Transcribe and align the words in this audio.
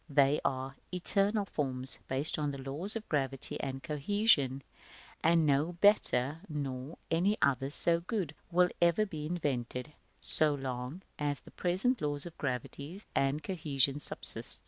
They 0.09 0.41
are 0.43 0.77
eternal 0.91 1.45
forms, 1.45 1.99
based 2.07 2.39
on 2.39 2.53
laws 2.63 2.95
of 2.95 3.07
gravity 3.07 3.59
and 3.59 3.83
cohesion; 3.83 4.63
and 5.23 5.45
no 5.45 5.73
better, 5.73 6.41
nor 6.49 6.97
any 7.11 7.37
others 7.39 7.75
so 7.75 7.99
good, 7.99 8.33
will 8.49 8.71
ever 8.81 9.05
be 9.05 9.27
invented, 9.27 9.93
so 10.19 10.55
long 10.55 11.03
as 11.19 11.41
the 11.41 11.51
present 11.51 12.01
laws 12.01 12.25
of 12.25 12.35
gravity 12.39 12.99
and 13.13 13.43
cohesion 13.43 13.99
subsist. 13.99 14.59